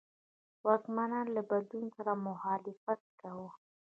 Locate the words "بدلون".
1.49-1.85